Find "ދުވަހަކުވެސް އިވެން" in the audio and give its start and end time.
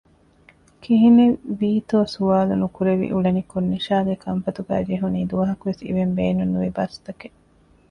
5.31-6.13